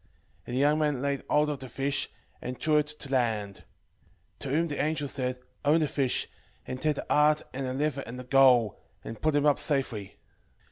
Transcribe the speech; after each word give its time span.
And 0.47 0.55
the 0.55 0.59
young 0.59 0.79
man 0.79 0.99
laid 0.99 1.21
hold 1.29 1.51
of 1.51 1.59
the 1.59 1.69
fish, 1.69 2.09
and 2.41 2.57
drew 2.57 2.77
it 2.77 2.87
to 2.87 3.09
land. 3.11 3.57
6:4 4.39 4.39
To 4.39 4.49
whom 4.49 4.67
the 4.67 4.81
angel 4.81 5.07
said, 5.07 5.37
Open 5.63 5.81
the 5.81 5.87
fish, 5.87 6.27
and 6.65 6.81
take 6.81 6.95
the 6.95 7.05
heart 7.07 7.43
and 7.53 7.67
the 7.67 7.73
liver 7.75 8.01
and 8.07 8.17
the 8.17 8.23
gall, 8.23 8.81
and 9.03 9.21
put 9.21 9.33
them 9.35 9.45
up 9.45 9.59
safely. 9.59 10.17